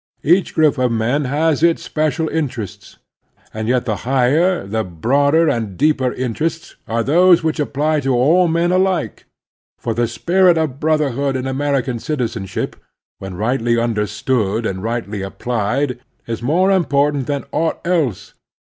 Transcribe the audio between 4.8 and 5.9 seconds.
broader and